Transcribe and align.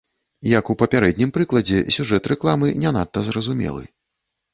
Як 0.51 0.69
у 0.73 0.75
папярэднім 0.81 1.33
прыкладзе, 1.35 1.77
сюжэт 1.97 2.29
рэкламы 2.31 2.71
не 2.85 2.89
надта 2.97 3.19
зразумелы. 3.29 3.83